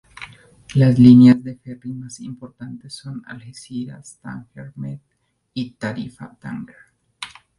Las 0.73 0.97
líneas 0.97 1.43
de 1.43 1.57
ferry 1.57 1.93
más 1.93 2.19
importantes 2.21 2.95
son 2.95 3.21
Algeciras-Tánger 3.27 4.71
Med, 4.75 4.99
y 5.53 5.75
Tarifa-Tánger. 5.75 6.75